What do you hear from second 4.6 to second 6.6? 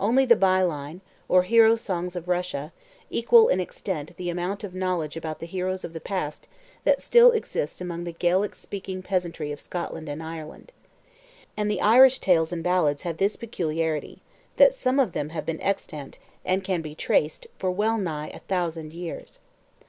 of knowledge about the heroes of the past